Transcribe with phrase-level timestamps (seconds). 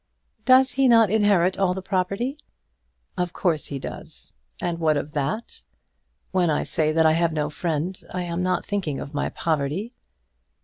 [0.45, 2.35] "Does he not inherit all the property?"
[3.19, 4.33] "Of course he does.
[4.59, 5.61] And what of that?
[6.31, 9.93] When I say that I have no friend I am not thinking of my poverty."